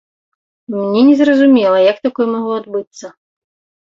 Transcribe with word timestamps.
Мне 0.75 1.01
незразумела, 1.09 1.77
як 1.91 1.97
такое 2.05 2.25
магло 2.33 2.57
адбыцца. 2.63 3.05